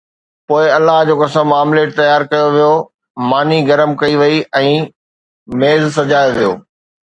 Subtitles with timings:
[0.51, 2.73] پوءِ الله جو قسم، آمليٽ تيار ڪيو ويو،
[3.29, 4.75] ماني گرم ڪئي وئي ۽
[5.65, 6.53] ميز سجايو ويو